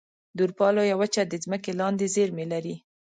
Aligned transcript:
د 0.35 0.37
اروپا 0.45 0.67
لویه 0.75 0.95
وچه 1.01 1.21
د 1.27 1.33
ځمکې 1.43 1.71
لاندې 1.79 2.05
زیرمې 2.15 2.45
لري. 2.53 2.75